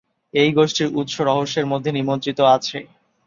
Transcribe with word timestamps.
এই 0.33 0.49
গোষ্ঠীর 0.53 0.87
উৎস 0.93 1.15
রহস্যের 1.21 1.65
মধ্যে 1.65 1.89
নিমজ্জিত 1.91 2.39
আছে। 2.55 2.77